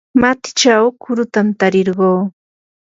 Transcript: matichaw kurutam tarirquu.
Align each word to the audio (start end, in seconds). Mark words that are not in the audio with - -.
matichaw 0.21 0.85
kurutam 1.01 1.47
tarirquu. 1.59 2.11